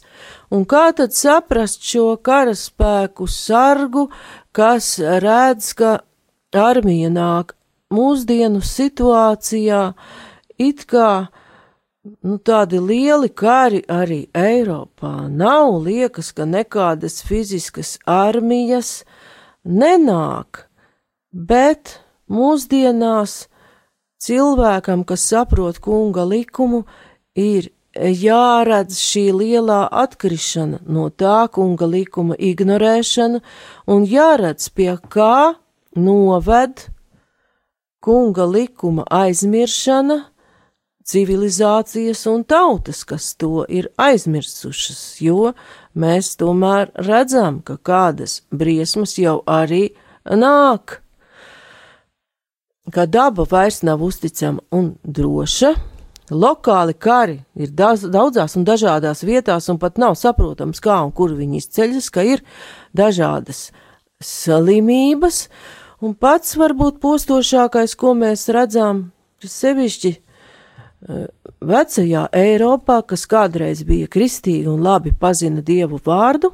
Un 0.51 0.67
kā 0.67 0.89
tad 0.99 1.15
saprast 1.15 1.87
šo 1.87 2.17
karaspēku 2.19 3.29
sargu, 3.31 4.09
kas 4.51 4.97
redz, 4.99 5.71
ka 5.79 6.01
armija 6.51 7.13
nāk 7.15 7.55
mūsdienu 7.95 8.65
situācijā, 8.67 9.93
it 10.59 10.83
kā 10.91 11.29
nu, 12.23 12.39
tādi 12.39 12.81
lieli 12.81 13.31
kari 13.31 13.83
arī 13.89 14.27
Eiropā 14.37 15.29
nav. 15.31 15.83
Liekas, 15.87 16.33
ka 16.37 16.47
nekādas 16.49 17.23
fiziskas 17.27 17.97
armijas 18.07 19.05
nenāk, 19.65 20.67
bet 21.33 21.99
mūsdienās 22.31 23.47
cilvēkam, 24.23 25.05
kas 25.09 25.27
saprot 25.31 25.81
kunga 25.83 26.25
likumu, 26.27 26.85
ir 27.37 27.71
jāredz 27.97 28.99
šī 29.01 29.31
lielā 29.33 29.87
atkrišana 29.91 30.83
no 30.87 31.09
tā 31.11 31.47
kunga 31.53 31.89
likuma 31.89 32.37
ignorēšana 32.37 33.41
un 33.93 34.05
jāredz, 34.09 34.69
pie 34.69 34.97
kā 35.09 35.57
noved 35.97 36.87
kunga 38.05 38.45
likuma 38.47 39.07
aizmiršana, 39.11 40.25
civilizācijas 41.07 42.25
un 42.27 42.43
tautas, 42.45 43.05
kas 43.07 43.35
to 43.39 43.65
ir 43.69 43.89
aizmirsušas, 44.01 45.21
jo 45.23 45.53
mēs 45.95 46.35
tomēr 46.41 46.91
redzam, 47.07 47.61
ka 47.63 47.79
kādas 47.79 48.41
briesmas 48.51 49.15
jau 49.21 49.39
arī 49.47 49.95
nāk, 50.27 51.01
ka 52.91 53.07
daba 53.07 53.47
vairs 53.51 53.83
nav 53.87 54.03
uzticama 54.03 54.65
un 54.75 54.97
droša. 55.03 55.75
Lokāli 56.27 56.97
kari 56.99 57.37
ir 57.55 57.71
daudz, 57.71 58.09
daudzās 58.11 58.57
un 58.59 58.65
dažādās 58.67 59.23
vietās, 59.23 59.69
un 59.71 59.79
pat 59.79 59.99
nav 60.03 60.17
saprotams, 60.19 60.83
kā 60.83 60.99
un 61.07 61.13
kur 61.15 61.31
viņi 61.39 61.61
izceļas, 61.63 62.11
ka 62.11 62.25
ir 62.27 62.43
dažādas 62.91 63.69
slimības, 64.19 65.45
un 66.03 66.17
pats 66.19 66.57
varbūt 66.59 66.99
postošākais, 66.99 67.95
ko 67.95 68.17
mēs 68.19 68.49
redzam, 68.51 69.13
sevišķi 69.39 70.11
eh, 70.11 70.26
vecajā 71.61 72.27
Eiropā, 72.33 73.01
kas 73.07 73.27
kādreiz 73.31 73.83
bija 73.87 74.09
kristīgi 74.09 74.69
un 74.71 74.83
labi 74.85 75.13
pazina 75.13 75.63
dievu 75.63 76.01
vārdu, 76.05 76.53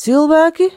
cilvēki 0.00 0.70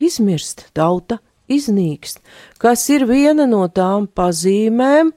izmirst, 0.00 0.68
tauta 0.74 1.20
iznīkst, 1.50 2.20
kas 2.58 2.86
ir 2.90 3.06
viena 3.08 3.46
no 3.46 3.66
tām 3.68 4.06
pazīmēm, 4.06 5.12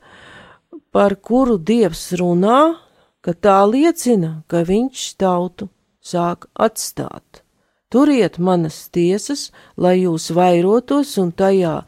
par 0.94 1.16
kuru 1.16 1.58
dievs 1.58 2.12
runā, 2.20 2.76
ka 3.24 3.34
tā 3.34 3.62
liecina, 3.66 4.44
ka 4.48 4.62
viņš 4.68 5.06
tautu 5.18 5.70
sāk 6.04 6.50
atstāt. 6.54 7.42
Turiet 7.94 8.40
manas 8.42 8.90
tiesas, 8.94 9.52
lai 9.78 10.02
jūs 10.04 10.32
vairotos 10.34 11.14
un 11.22 11.32
tajā 11.32 11.84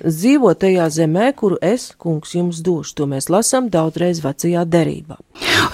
dzīvo 0.00 0.54
tajā 0.56 0.86
zemē, 0.88 1.32
kuru 1.36 1.58
es, 1.62 1.90
kungs, 2.00 2.32
jums 2.34 2.62
došu. 2.64 2.94
To 2.96 3.06
mēs 3.10 3.28
lasām 3.32 3.68
daudzreiz 3.72 4.22
vecajā 4.24 4.64
derībā. 4.64 5.18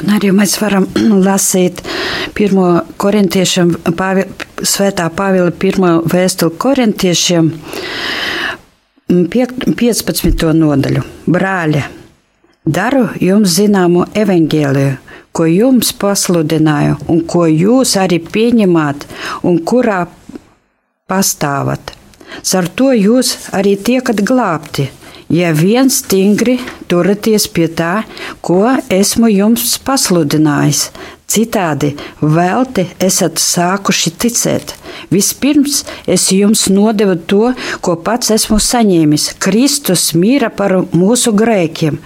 Un 0.02 0.14
arī 0.16 0.32
mēs 0.34 0.56
varam 0.62 0.88
lasīt 1.28 1.82
pirmo 2.34 2.82
korintiešiem, 2.98 3.76
pāvi, 3.98 4.26
svētā 4.62 5.08
Pāvila 5.14 5.52
pirmo 5.54 5.98
vēstuli 6.06 6.58
korintiešiem, 6.58 7.52
15. 9.08 10.48
nodaļu. 10.52 11.04
Brāļa, 11.32 11.84
daru 12.66 13.06
jums 13.24 13.54
zināmu 13.56 14.04
evaņģēliju, 14.18 14.96
ko 15.32 15.46
jums 15.48 15.94
pasludināju, 15.96 16.98
un 17.08 17.22
ko 17.30 17.46
jūs 17.48 17.94
arī 18.02 18.18
pieņemat, 18.24 19.06
un 19.46 19.62
kurā 19.64 20.02
pastāvat 21.08 21.94
Ar 22.58 22.68
to 22.68 22.92
jūs 22.96 23.34
arī 23.54 23.76
tiekat 23.76 24.22
glābti, 24.26 24.88
ja 25.28 25.52
vien 25.52 25.90
stingri 25.92 26.56
turaties 26.88 27.46
pie 27.52 27.68
tā, 27.68 28.02
ko 28.40 28.64
esmu 28.90 29.30
jums 29.32 29.76
pasludinājis. 29.84 30.88
Citādi 31.28 31.90
velti 32.22 32.86
esat 33.04 33.36
sākuši 33.36 34.14
ticēt. 34.16 34.72
Vispirms 35.12 35.82
es 36.08 36.30
jums 36.32 36.64
nodevu 36.72 37.18
to, 37.28 37.52
ko 37.84 37.98
pats 38.00 38.32
esmu 38.32 38.56
saņēmis. 38.64 39.34
Kristus 39.44 40.14
mīra 40.16 40.48
par 40.48 40.78
mūsu 40.96 41.34
grēkiem, 41.36 42.00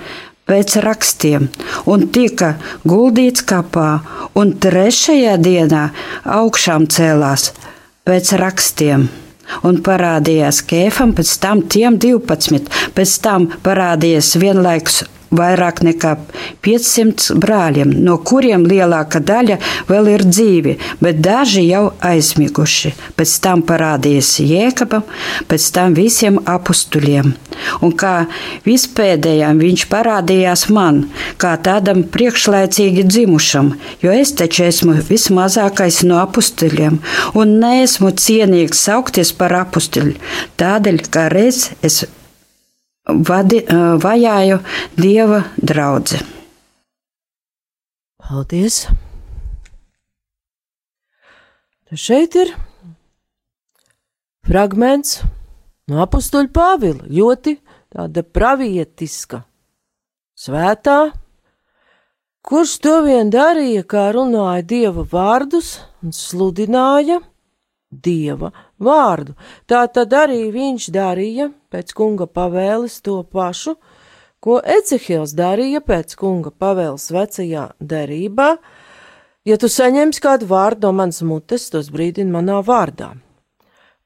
pēc 0.51 0.77
rakstiem, 0.83 1.47
un 1.87 2.09
tika 2.11 2.57
guldīts 2.83 3.47
kapā, 3.47 4.03
un 4.35 4.57
trešajā 4.59 5.39
dienā 5.39 5.89
augšām 6.43 6.91
cēlās 6.91 7.53
pēc 8.03 8.35
rakstiem 8.43 9.07
un 9.69 9.81
parādījās 9.85 10.63
Kēfam, 10.69 11.15
pēc 11.17 11.35
tam 11.43 11.65
tiem 11.73 11.99
12, 12.03 12.71
pēc 12.97 13.17
tam 13.25 13.49
parādījās 13.65 14.35
vienlaikus 14.43 15.03
vairāk 15.37 15.83
nekā 15.87 16.15
500 16.65 17.37
brāļiem, 17.43 17.93
no 18.05 18.19
kuriem 18.23 18.67
lielākā 18.69 19.23
daļa 19.25 19.59
vēl 19.89 20.11
ir 20.15 20.27
dzīvi, 20.29 20.77
bet 21.03 21.21
daži 21.25 21.65
jau 21.69 21.85
aizmiguši. 22.05 22.93
Pēc 23.17 23.35
tam 23.45 23.65
parādījās 23.67 24.35
Jēkabam, 24.43 25.05
pēc 25.51 25.69
tam 25.75 25.97
visiem 25.99 26.39
apstuļiem. 26.49 27.33
Un 27.85 27.93
kā 27.99 28.15
vispēdējām 28.67 29.61
viņš 29.63 29.87
parādījās 29.93 30.67
man, 30.73 31.05
kā 31.41 31.55
tādam 31.63 32.05
priekšlaicīgi 32.15 33.05
dzimušam, 33.09 33.75
jo 34.03 34.15
es 34.15 34.35
taču 34.39 34.67
esmu 34.69 34.97
vismazākais 35.09 36.03
no 36.09 36.21
apstuļiem 36.23 36.99
un 37.39 37.55
neesmu 37.63 38.13
cienīgs 38.25 38.83
saukties 38.89 39.35
par 39.37 39.55
apstuļu, 39.65 40.17
tādēļ, 40.61 41.07
ka 41.13 41.29
reiz 41.33 41.69
es 41.85 42.03
vadi, 43.29 43.63
vajāju 44.03 44.59
dieva 44.97 45.43
draugu. 45.57 46.21
Paldies! 48.23 48.87
Tad 51.89 52.01
šeit 52.01 52.37
ir 52.41 52.53
fragments 54.49 55.19
no 55.91 56.01
apakstuļa 56.05 56.49
Pāvila, 56.55 57.05
ļoti 57.11 57.59
tāda 57.93 58.23
pravietiska, 58.25 59.43
svētā, 60.39 61.13
kurš 62.47 62.79
to 62.85 62.95
vien 63.05 63.29
darīja, 63.33 63.85
kā 63.85 64.07
runāja 64.17 64.65
dieva 64.65 65.05
vārdus 65.05 65.75
un 66.01 66.15
sludināja 66.17 67.21
dieva 67.93 68.53
vārdu. 68.81 69.37
Tā 69.69 69.85
tad 69.93 70.15
arī 70.17 70.47
viņš 70.55 70.89
darīja 70.95 71.51
pēc 71.73 71.95
kunga 71.97 72.29
pavēles 72.29 73.01
to 73.03 73.23
pašu, 73.25 73.77
ko 74.43 74.61
Ecehils 74.61 75.35
darīja 75.39 75.81
pēc 75.81 76.15
kunga 76.19 76.53
pavēles 76.53 77.09
vecajā 77.15 77.67
derībā. 77.81 78.57
Ja 79.49 79.59
tu 79.59 79.71
saņemsi 79.73 80.23
kādu 80.23 80.47
vārdu 80.51 80.87
no 80.87 80.97
manas 81.01 81.23
mutes, 81.27 81.71
tos 81.73 81.91
brīdini 81.91 82.31
manā 82.31 82.61
vārdā. 82.67 83.15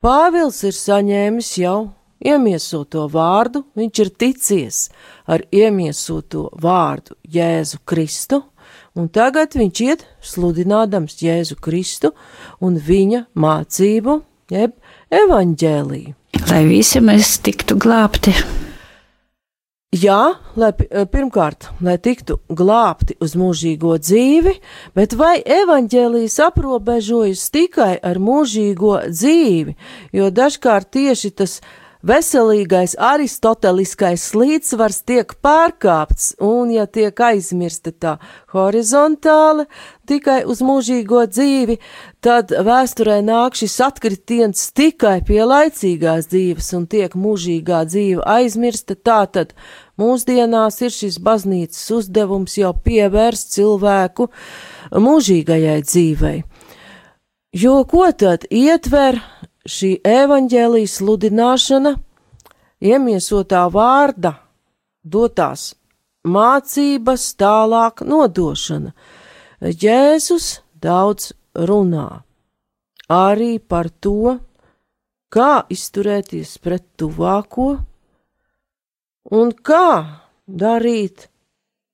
Pāvils 0.00 0.62
ir 0.64 0.76
saņēmis 0.76 1.50
jau 1.60 1.78
iemiesoto 2.24 3.06
vārdu, 3.12 3.64
viņš 3.76 4.02
ir 4.04 4.10
ticies 4.20 4.82
ar 5.28 5.44
iemiesoto 5.52 6.48
vārdu 6.62 7.16
Jēzu 7.32 7.80
Kristu, 7.84 8.42
un 8.96 9.08
tagad 9.12 9.56
viņš 9.56 9.82
iet 9.86 10.06
sludinādams 10.24 11.18
Jēzu 11.22 11.58
Kristu 11.60 12.12
un 12.60 12.78
viņa 12.80 13.26
mācību, 13.34 14.20
jeb 14.52 14.76
evaņģēliju. 15.10 16.14
Lai 16.44 16.62
visi 16.68 17.00
mēs 17.00 17.38
tiktu 17.40 17.78
glābti. 17.80 18.34
Jā, 19.96 20.36
lai 20.58 20.72
pirmkārt, 20.76 21.70
lai 21.80 21.96
tiktu 22.02 22.36
glābti 22.52 23.16
uz 23.22 23.32
mūžīgo 23.38 23.94
dzīvi, 24.02 24.52
bet 24.98 25.16
vai 25.16 25.38
evaņģēlijas 25.40 26.36
aprobežojas 26.50 27.46
tikai 27.54 27.94
ar 28.04 28.20
mūžīgo 28.20 28.98
dzīvi, 29.08 29.76
jo 30.12 30.28
dažkārt 30.34 30.92
tieši 30.98 31.32
tas 31.40 31.58
ir 31.62 31.85
veselīgais 32.04 32.96
aristoteliskais 32.98 34.24
līdzsvars 34.36 35.00
tiek 35.08 35.32
pārkāpts, 35.42 36.34
un 36.42 36.70
ja 36.74 36.86
tiek 36.86 37.16
aizmirsta 37.20 37.92
tā 37.92 38.16
horizontāli 38.52 39.66
tikai 40.06 40.42
uz 40.46 40.62
mūžīgo 40.64 41.24
dzīvi, 41.30 41.78
tad 42.20 42.52
vēsturē 42.52 43.18
nāk 43.26 43.56
šis 43.58 43.78
atkritiens 43.86 44.70
tikai 44.76 45.20
pie 45.26 45.42
laicīgās 45.46 46.30
dzīves 46.30 46.72
un 46.78 46.86
tiek 46.90 47.16
mūžīgā 47.16 47.84
dzīve 47.88 48.22
aizmirsta, 48.36 48.94
tātad 48.94 49.54
mūsdienās 50.00 50.80
ir 50.84 50.94
šis 50.94 51.18
baznīcas 51.22 51.82
uzdevums 51.98 52.58
jau 52.60 52.74
pievērst 52.86 53.56
cilvēku 53.56 54.30
mūžīgajai 54.92 55.80
dzīvei. 55.82 56.38
Jo 57.56 57.84
ko 57.88 58.10
tad 58.12 58.44
ietver 58.52 59.16
šī 59.66 59.96
evaņģēlijas 60.06 60.98
sludināšana, 61.00 61.94
iemiesotā 62.82 63.66
vārda, 63.72 64.36
dotās 65.04 65.74
mācības 66.26 67.26
tālāk 67.38 68.02
nodošana. 68.06 68.92
Jēzus 69.60 70.60
daudz 70.82 71.32
runā 71.54 72.22
arī 73.12 73.56
par 73.58 73.88
to, 74.02 74.38
kā 75.30 75.64
izturēties 75.70 76.58
pret 76.62 76.84
tuvāko 76.98 77.70
un 79.36 79.50
kā 79.52 79.88
darīt 80.46 81.28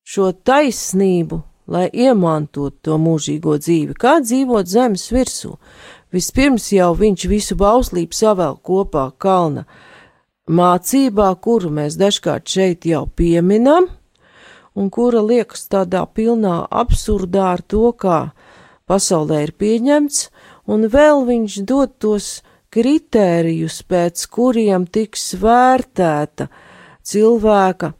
šo 0.04 0.32
taisnību, 0.32 1.40
lai 1.72 1.86
iemantotu 1.88 2.76
to 2.82 2.98
mūžīgo 3.00 3.56
dzīvi, 3.62 3.96
kā 3.96 4.18
dzīvot 4.20 4.68
zemes 4.68 5.06
virsū, 5.14 5.54
Vispirms 6.12 6.68
jau 6.74 6.90
viņš 6.98 7.24
visu 7.30 7.56
bauslību 7.56 8.12
savēl 8.12 8.58
kopā 8.60 9.06
kalna 9.16 9.64
mācībā, 10.44 11.30
kuru 11.40 11.70
mēs 11.72 11.96
dažkārt 11.96 12.48
šeit 12.52 12.84
jau 12.84 13.06
pieminam, 13.16 13.88
un 14.76 14.90
kura 14.92 15.22
liekas 15.24 15.64
tādā 15.72 16.04
pilnā 16.04 16.66
absurdā 16.68 17.52
ar 17.54 17.62
to, 17.64 17.92
kā 17.96 18.32
pasaulē 18.88 19.42
ir 19.46 19.54
pieņemts, 19.56 20.28
un 20.68 20.88
vēl 20.92 21.24
viņš 21.28 21.58
dod 21.68 21.96
tos 22.02 22.42
kritērijus, 22.72 23.82
pēc 23.88 24.26
kuriem 24.32 24.86
tiks 24.88 25.32
vērtēta 25.40 26.48
cilvēka 27.04 27.92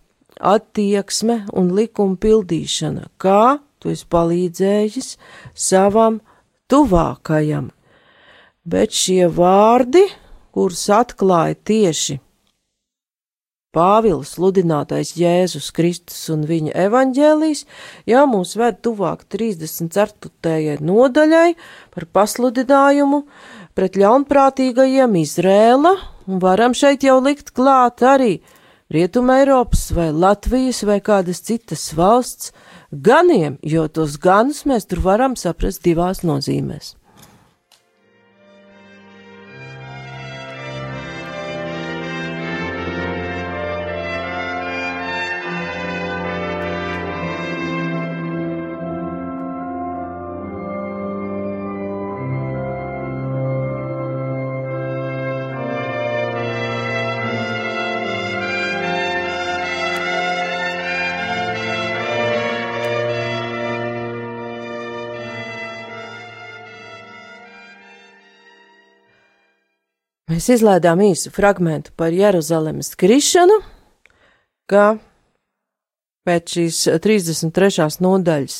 attieksme 0.52 1.44
un 1.52 1.72
likuma 1.76 2.16
pildīšana, 2.20 3.08
kā 3.16 3.60
tu 3.82 3.92
esi 3.92 4.08
palīdzējis 4.10 5.14
savam 5.54 6.20
tuvākajam, 6.72 7.70
bet 8.64 8.94
šie 8.94 9.26
vārdi, 9.32 10.04
kurus 10.52 10.84
atklāja 10.92 11.56
tieši 11.58 12.20
Pāvila 13.72 14.20
sludinātais 14.20 15.14
Jēzus 15.16 15.70
Kristus 15.72 16.26
un 16.28 16.42
viņa 16.44 16.74
evaņģēlijas, 16.76 17.62
jau 18.04 18.24
mūs 18.28 18.52
ved 18.60 18.82
tuvāk 18.84 19.22
34. 19.32 20.74
nodaļai 20.84 21.54
par 21.94 22.06
pasludinājumu 22.18 23.22
pret 23.72 23.96
ļaunprātīgajiem 23.96 25.16
Izrēla, 25.22 25.94
un 26.28 26.44
varam 26.44 26.76
šeit 26.76 27.08
jau 27.08 27.16
likt 27.24 27.54
klāt 27.56 28.04
arī 28.04 28.42
Rietuma 28.92 29.38
Eiropas 29.40 29.88
vai 29.96 30.10
Latvijas 30.12 30.84
vai 30.84 31.00
kādas 31.00 31.40
citas 31.40 31.88
valsts 31.96 32.52
ganiem, 32.92 33.56
jo 33.64 33.88
tos 33.88 34.20
ganus 34.20 34.66
mēs 34.68 34.84
tur 34.84 35.00
varam 35.00 35.32
saprast 35.32 35.80
divās 35.80 36.20
nozīmēs. 36.28 36.92
Mēs 70.42 70.56
izlaidām 70.58 70.98
īsu 70.98 71.30
fragment 71.30 71.92
par 71.94 72.10
Jeruzalemes 72.10 72.88
krišanu, 72.98 73.60
ka 74.66 74.96
pēc 76.26 76.54
šīs 76.56 76.80
33. 77.04 77.86
nodaļas 78.02 78.56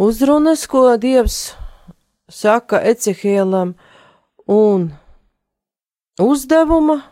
uzrunas, 0.00 0.62
ko 0.64 0.86
Dievs 0.96 1.52
saka 2.32 2.80
Ecehielam, 2.80 3.74
un 4.48 4.88
uzdevuma 6.16 7.02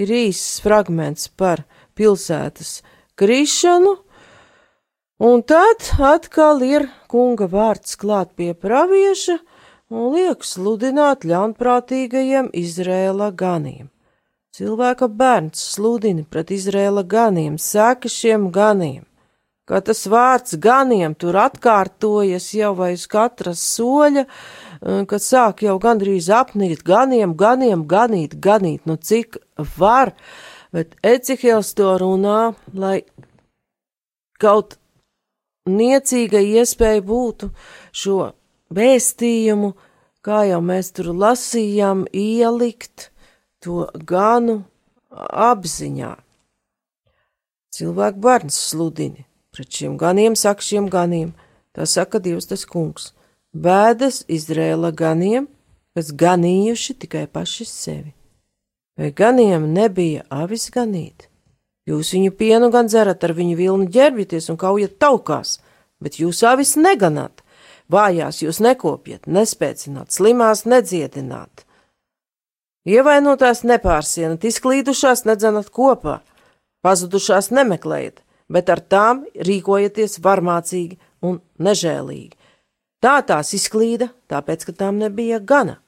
ir 0.00 0.16
īsts 0.24 0.64
fragments 0.64 1.28
par 1.28 1.66
pilsētas 2.00 2.78
krišanu, 3.12 3.98
un 5.20 5.44
tad 5.44 5.92
atkal 6.00 6.64
ir 6.64 6.88
kunga 7.12 7.52
vārds 7.52 8.00
klāt 8.00 8.32
pie 8.40 8.54
pravieša, 8.56 9.36
un 9.94 10.12
liek 10.14 10.44
sludināt 10.46 11.24
ļaunprātīgajiem 11.28 12.50
Izrēla 12.58 13.30
ganiem. 13.38 13.90
Cilvēka 14.54 15.08
bērns 15.10 15.62
sludina 15.74 16.22
pret 16.30 16.52
Izrēla 16.54 17.02
ganiem, 17.10 17.58
sēka 17.58 18.10
šiem 18.10 18.50
ganiem. 18.54 19.02
Kā 19.64 19.80
tas 19.80 20.02
vārds 20.12 20.58
ganiem 20.60 21.14
tur 21.16 21.38
atkārtojas 21.40 22.50
jau 22.52 22.74
vai 22.76 22.92
uz 22.98 23.06
katras 23.08 23.62
soļa, 23.64 24.26
eh, 24.26 25.04
kad 25.10 25.24
sāk 25.24 25.64
jau 25.64 25.78
gandrīz 25.80 26.28
apnīt 26.28 26.84
ganiem, 26.84 27.32
ganiem, 27.34 27.86
ganīt, 27.88 28.36
ganīt, 28.36 28.84
nu 28.84 28.96
cik 28.96 29.38
var, 29.78 30.12
bet 30.70 30.94
Ecihels 31.02 31.72
to 31.74 31.96
runā, 31.98 32.54
lai 32.74 33.02
kaut 34.38 34.76
niecīga 35.66 36.44
iespēja 36.44 37.00
būtu 37.00 37.50
šo 37.92 38.34
vēstījumu, 38.76 39.74
kā 40.24 40.44
jau 40.50 40.60
mēs 40.64 40.92
tur 40.96 41.12
lasījām, 41.14 42.06
ielikt 42.12 43.10
to 43.64 43.86
ganu 43.94 44.62
apziņā. 45.10 46.14
Cilvēku 47.74 48.20
bērns 48.22 48.58
sludini 48.70 49.26
pret 49.54 49.70
šiem 49.70 49.98
ganiem, 49.98 50.34
saka 50.34 50.62
šiem 50.62 50.88
ganiem, 50.90 51.32
tā 51.74 51.86
saka 51.86 52.18
Dievs 52.22 52.48
tas 52.50 52.64
kungs, 52.66 53.12
bēdas 53.54 54.24
Izrēla 54.30 54.90
ganiem, 54.94 55.46
kas 55.94 56.10
ganījuši 56.10 56.96
tikai 57.04 57.28
paši 57.30 57.66
sevi. 57.70 58.10
Vai 58.98 59.12
ganiem 59.14 59.70
nebija 59.74 60.24
avis 60.30 60.68
ganīt? 60.74 61.28
Jūs 61.86 62.14
viņu 62.16 62.32
pienu 62.38 62.70
gan 62.74 62.88
dzerat, 62.88 63.22
ar 63.26 63.34
viņu 63.36 63.56
vilnu 63.58 63.88
ģērbjaties 63.94 64.50
un 64.50 64.58
kaujat 64.58 64.96
taukās, 65.02 65.58
bet 66.02 66.18
jūs 66.18 66.42
avis 66.48 66.74
neganāt. 66.80 67.43
Vājās 67.92 68.40
jūs 68.40 68.62
nekopjat, 68.64 69.26
nespēcināt, 69.28 70.12
slimās 70.14 70.64
nedziedināt. 70.64 71.66
Ievainotās 72.88 73.62
nepārsienat, 73.64 74.44
izklīdušās 74.44 75.24
nedzenat 75.28 75.68
kopā, 75.72 76.20
pazudušās 76.84 77.50
nemeklējat, 77.52 78.22
bet 78.48 78.72
ar 78.72 78.80
tām 78.80 79.24
rīkojieties 79.36 80.18
varmācīgi 80.24 80.98
un 81.24 81.40
nežēlīgi. 81.60 82.36
Tā 83.04 83.18
tās 83.28 83.52
izklīda, 83.56 84.08
tāpēc, 84.32 84.64
ka 84.64 84.76
tām 84.80 85.00
nebija 85.00 85.40
gana, 85.40 85.78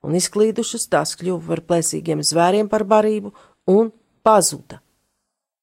un 0.00 0.16
izklīdušas 0.16 0.88
tās 0.92 1.12
kļuva 1.20 1.52
par 1.52 1.64
plēsīgiem 1.68 2.24
zvēriem 2.24 2.68
par 2.72 2.86
barību 2.88 3.34
un 3.68 3.92
pazuda. 4.24 4.80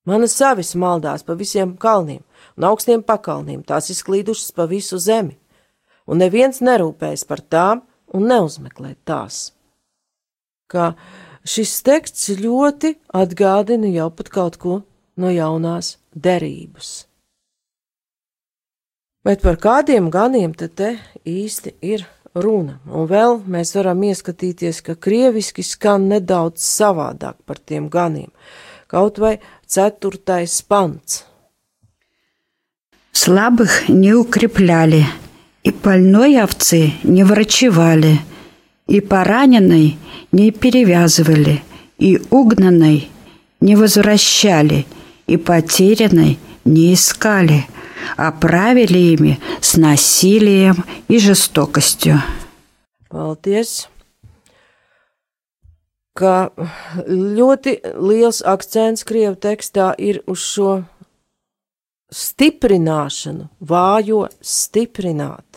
Manas 0.06 0.38
savis 0.38 0.75
maldās 0.78 1.25
pa 1.25 1.34
visiem 1.38 1.75
kalniem 1.78 2.21
un 2.58 2.69
augstiem 2.69 3.02
pakalniem, 3.06 3.65
tās 3.65 3.89
izklīdušas 3.93 4.54
pa 4.54 4.69
visu 4.69 5.02
zemi 5.02 5.38
un 6.09 6.20
neviens 6.20 6.61
nerūpējas 6.64 7.24
par 7.29 7.40
tām 7.40 7.85
un 8.14 8.29
neuzmeklē 8.31 8.94
tās. 9.09 9.53
Kā 10.70 10.92
šis 11.44 11.81
teksts 11.87 12.35
ļoti 12.40 12.94
atgādina 13.14 13.90
jau 13.92 14.11
pat 14.11 14.31
kaut 14.33 14.61
ko 14.61 14.81
no 15.20 15.31
jaunās 15.31 15.96
derības. 16.14 17.05
Bet 19.24 19.40
par 19.40 19.57
kādiem 19.57 20.11
ganiem 20.12 20.53
te, 20.53 20.68
te 20.68 20.96
īsti 21.24 21.79
ir 21.81 22.05
runa, 22.37 22.77
un 22.85 23.07
vēl 23.09 23.38
mēs 23.48 23.72
varam 23.77 24.03
ieskatīties, 24.05 24.83
ka 24.85 24.98
krieviski 25.00 25.64
skan 25.64 26.11
nedaudz 26.11 26.61
savādāk 26.61 27.38
par 27.48 27.57
tiem 27.57 27.88
ganiem, 27.88 28.29
kaut 28.90 29.20
vai 29.22 29.38
ceturtais 29.66 30.61
pants. 30.68 31.24
Слабых 33.14 33.88
не 33.88 34.12
укрепляли, 34.12 35.07
И 35.69 35.71
больной 35.71 36.41
овцы 36.41 36.93
не 37.03 37.23
врачевали, 37.23 38.21
и 38.88 39.01
пораненной 39.01 39.99
не 40.32 40.49
перевязывали, 40.49 41.62
и 41.99 42.19
угнанной 42.32 43.08
не 43.62 43.75
возвращали, 43.75 44.88
и 45.27 45.38
потерянной 45.38 46.39
не 46.65 46.95
искали, 46.95 47.67
а 48.17 48.32
правили 48.32 48.97
ими 48.97 49.39
с 49.62 49.77
насилием 49.77 50.86
и 51.08 51.19
жестокостью. 51.19 52.17
Paldies! 53.12 53.86
Ka 56.17 56.49
ļoti 57.05 57.77
liels 57.93 58.41
akcents 58.41 59.05
Krievu 59.05 59.38
tekstā 59.38 59.93
ir 60.01 60.23
uz 60.25 60.41
šo 60.41 60.71
stiprināšanu, 62.10 63.51
vājo 63.62 64.25
stiprināt 64.41 65.48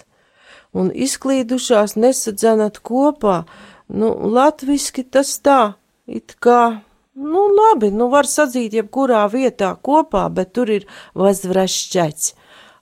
un 0.72 0.90
izklīdušās 0.92 1.96
nesadzenat 2.00 2.80
kopā, 2.84 3.42
nu, 3.92 4.12
latviski 4.32 5.04
tas 5.04 5.34
tā, 5.44 5.74
it 6.06 6.36
kā, 6.40 6.82
nu, 7.14 7.44
labi, 7.52 7.92
nu, 7.92 8.08
var 8.12 8.28
sadzīt 8.28 8.76
jebkurā 8.78 9.24
vietā 9.32 9.74
kopā, 9.76 10.28
bet 10.32 10.54
tur 10.56 10.72
ir 10.72 10.88
vazvrašķets, 11.18 12.32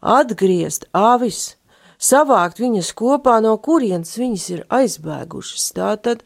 atgriezt 0.01 0.87
avis, 0.97 1.57
savākt 2.01 2.63
viņas 2.63 2.95
kopā, 2.97 3.41
no 3.45 3.57
kurienes 3.59 4.17
viņas 4.19 4.49
ir 4.55 4.65
aizbēgušas, 4.71 5.69
tātad 5.77 6.25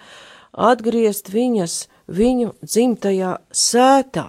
atgriezt 0.52 1.32
viņas 1.34 1.84
viņu 2.06 2.54
dzimtajā 2.62 3.36
sētā. 3.50 4.28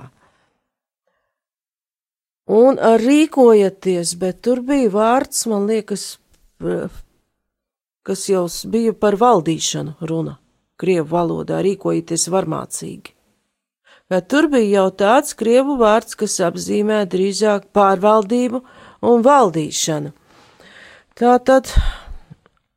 Un 2.45 2.77
rīkojieties, 2.77 4.13
bet 4.21 4.43
tur 4.45 4.61
bija 4.61 4.91
vārds, 4.93 5.47
man 5.49 5.65
liekas, 5.65 6.11
kas 8.05 8.27
jau 8.29 8.45
bija 8.69 8.93
par 8.93 9.17
valdīšanu 9.17 9.95
runa, 10.09 10.37
krievu 10.77 11.09
valodā 11.15 11.61
rīkojieties 11.65 12.27
varmācīgi. 12.29 13.15
Bet 14.09 14.27
tur 14.29 14.45
bija 14.53 14.83
jau 14.83 14.89
tāds 14.93 15.33
krievu 15.33 15.79
vārds, 15.81 16.13
kas 16.13 16.37
apzīmē 16.45 17.01
drīzāk 17.09 17.71
pārvaldību 17.73 18.61
un 19.09 19.25
valdīšanu. 19.25 20.13
Tā 21.17 21.33
tad 21.47 21.71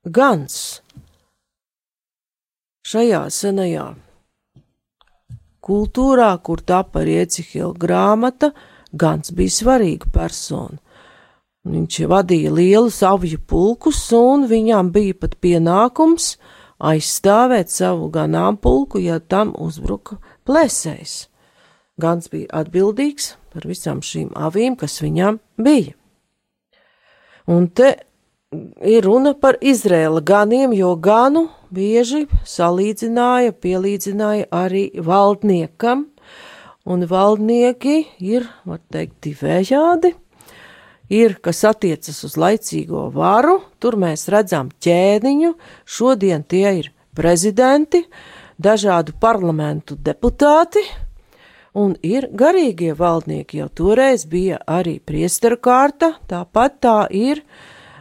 gans 0.08 0.80
šajā 2.88 3.26
senajā 3.34 3.88
kultūrā, 5.68 6.30
kur 6.40 6.62
tapa 6.64 7.04
Riecihila 7.04 7.74
grāmata, 7.76 8.54
gans 8.96 9.34
bija 9.36 9.52
svarīga 9.58 10.08
persona. 10.14 10.80
Viņš 11.68 11.98
vadīja 12.09 12.52
lielus 12.54 13.02
avju 13.04 13.40
pulkus, 13.44 14.00
un 14.16 14.46
viņam 14.48 14.88
bija 14.94 15.16
pat 15.20 15.35
pienākums 15.42 16.37
aizstāvēt 16.78 17.68
savu 17.68 18.09
ganāmpulku, 18.14 19.02
ja 19.02 19.18
tam 19.20 19.52
uzbruka 19.59 20.16
plēsējs. 20.48 21.26
Gans 22.00 22.31
bija 22.33 22.62
atbildīgs 22.62 23.35
par 23.52 23.66
visām 23.68 24.00
šīm 24.00 24.31
avīm, 24.38 24.78
kas 24.81 25.00
viņam 25.02 25.40
bija. 25.61 25.96
Un 27.48 27.66
te 27.68 27.96
ir 28.85 29.04
runa 29.04 29.35
par 29.35 29.59
Izrēla 29.61 30.22
ganiem, 30.24 30.72
jo 30.76 30.94
ganu 30.96 31.48
bieži 31.74 32.26
salīdzināja, 32.48 33.52
pielīdzināja 33.61 34.48
arī 34.54 34.87
valdniekam, 35.04 36.07
un 36.88 37.04
valdnieki 37.09 37.98
ir, 38.24 38.48
var 38.64 38.81
teikt, 38.92 39.18
divējādi. 39.26 40.14
Ir, 41.09 41.38
kas 41.40 41.62
attiecas 41.64 42.21
uz 42.27 42.37
laicīgo 42.37 43.07
varu, 43.14 43.62
tur 43.81 43.97
mēs 43.97 44.27
redzam 44.29 44.68
ķēniņu, 44.85 45.55
šodien 45.88 46.44
tie 46.44 46.66
ir 46.83 46.90
prezidenti, 47.16 48.03
dažādu 48.61 49.14
parlamentu 49.21 49.97
deputāti, 49.97 50.83
un 51.79 51.94
ir 52.05 52.29
garīgie 52.37 52.92
valdnieki, 52.99 53.62
jo 53.62 53.68
toreiz 53.73 54.27
bija 54.29 54.61
arī 54.68 54.99
priesteru 55.01 55.57
kārta, 55.57 56.12
tāpat 56.29 56.77
tā 56.85 56.99
ir 57.09 57.40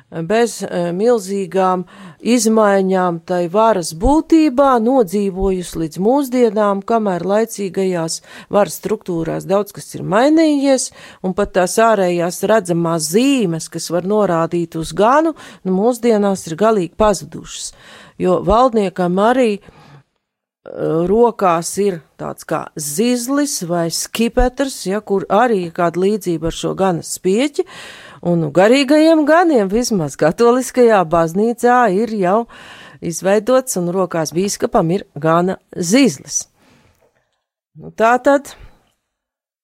bez 0.08 0.62
e, 0.64 0.92
milzīgām 0.96 1.84
izmaiņām 2.24 3.20
tai 3.28 3.48
varas 3.52 3.92
būtībā 4.00 4.78
nodzīvojusi 4.84 5.82
līdz 5.84 6.02
mūsdienām, 6.04 6.84
kamēr 6.88 7.26
laicīgajās 7.28 8.22
varas 8.54 8.78
struktūrās 8.80 9.48
daudz 9.50 9.76
kas 9.76 9.92
ir 9.98 10.06
mainījies, 10.08 10.92
un 11.28 11.36
pat 11.36 11.58
tās 11.60 11.76
ārējās 11.84 12.40
redzamās 12.48 13.12
zīmes, 13.12 13.68
kas 13.74 13.90
var 13.92 14.08
norādīt 14.08 14.80
uz 14.80 14.96
ganu, 14.96 15.36
nu 15.68 15.76
mūsdienās 15.76 16.48
ir 16.48 16.56
galīgi 16.60 16.96
pazudušas, 16.98 17.74
jo 18.18 18.40
valdniekam 18.48 19.20
arī 19.20 19.58
uh, 19.60 19.74
rokās 21.12 21.76
ir 21.84 22.02
tāds 22.18 22.48
kā 22.48 22.68
zizlis 22.80 23.60
vai 23.68 23.90
skipetrs, 23.92 24.86
ja, 24.88 25.02
kur 25.02 25.28
arī 25.30 25.68
ir 25.68 25.76
kāda 25.76 26.00
līdzība 26.00 26.48
ar 26.48 26.56
šo 26.56 26.74
gana 26.80 27.04
spieķi, 27.04 27.68
un 28.22 28.44
nu, 28.44 28.52
garīgajiem 28.54 29.26
ganiem 29.28 29.70
vismaz 29.72 30.18
katoliskajā 30.20 31.04
baznīcā 31.10 31.80
ir 31.96 32.14
jau 32.18 32.40
izveidots, 33.02 33.78
un 33.78 33.92
rokās 33.94 34.34
bīskapam 34.34 34.92
ir 34.96 35.06
gana 35.16 35.58
zizlis. 35.76 36.48
Nu, 37.78 37.92
tā 37.92 38.16
tad 38.24 38.56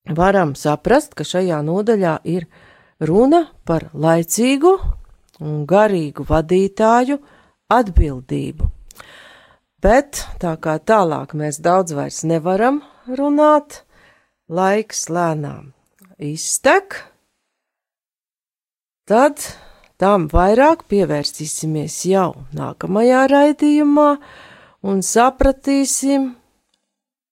varam 0.09 0.53
saprast, 0.59 1.15
ka 1.17 1.25
šajā 1.25 1.61
nodaļā 1.65 2.19
ir 2.29 2.45
runa 3.01 3.47
par 3.65 3.89
laicīgu 3.93 4.73
un 5.43 5.63
garīgu 5.69 6.25
vadītāju 6.29 7.17
atbildību. 7.73 8.69
Bet 9.83 10.21
tā 10.39 10.53
kā 10.63 10.77
tālāk 10.79 11.33
mēs 11.35 11.59
daudz 11.59 11.95
vairs 11.97 12.21
nevaram 12.23 12.83
runāt, 13.07 13.81
laiks 14.47 15.09
lēnām 15.11 15.73
iztek, 16.23 17.01
tad 19.09 19.41
tam 19.99 20.27
vairāk 20.31 20.85
pievērsīsimies 20.91 21.97
jau 22.09 22.29
nākamajā 22.55 23.25
raidījumā 23.31 24.07
un 24.87 25.03
sapratīsim, 25.05 26.31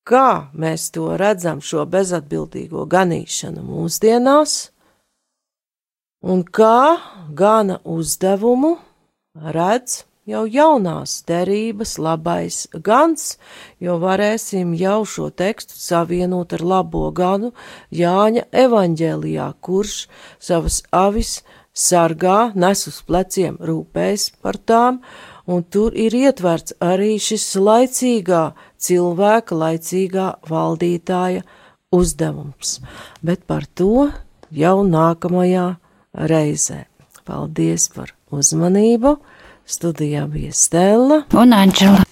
kā 0.08 0.52
mēs 0.52 0.90
to 0.94 1.12
redzam, 1.20 1.60
šo 1.60 1.86
bezatbildīgo 1.88 2.86
ganīšanu 2.90 3.64
mūsdienās, 3.66 4.56
un 6.22 6.44
kā 6.44 6.98
gana 7.34 7.80
uzdevumu 7.84 8.76
redz 9.56 10.02
jau 10.28 10.44
jaunās 10.46 11.16
derības 11.26 11.96
labais 11.98 12.66
gans, 12.86 13.36
jo 13.82 13.96
varēsim 14.02 14.74
jau 14.78 15.02
šo 15.08 15.30
tekstu 15.34 15.74
savienot 15.76 16.54
ar 16.54 16.62
labo 16.62 17.08
ganu 17.10 17.50
Jāņa 17.90 18.46
evaņģēlijā, 18.64 19.48
kurš 19.60 20.06
savas 20.38 20.82
avis 20.94 21.40
sargā, 21.72 22.52
nes 22.54 22.86
uz 22.88 23.00
pleciem, 23.06 23.56
rūpējas 23.60 24.28
par 24.44 24.58
tām, 24.60 25.00
un 25.48 25.64
tur 25.64 25.96
ir 25.98 26.14
ietverts 26.14 26.76
arī 26.82 27.16
šis 27.20 27.48
laicīgā 27.56 28.44
cilvēka, 28.82 29.58
laicīgā 29.64 30.28
valdītāja 30.48 31.42
uzdevums, 31.92 32.78
bet 33.24 33.44
par 33.48 33.66
to 33.66 34.08
jau 34.52 34.78
nākamajā 34.86 35.68
reizē. 36.12 36.84
Paldies 37.22 37.86
par 37.94 38.10
uzmanību! 38.34 39.16
Studijā 39.62 40.26
bija 40.26 40.50
Stela 40.52 41.22
un 41.38 41.54
Anģela. 41.54 42.11